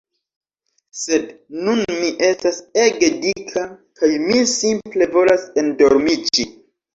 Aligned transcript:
Sed 1.01 1.27
nun 1.67 1.81
mi 1.97 2.09
estas 2.27 2.57
ege 2.85 3.11
dika 3.27 3.67
kaj 4.01 4.11
mi 4.25 4.41
simple 4.55 5.09
volas 5.13 5.47
endormiĝi 5.65 6.49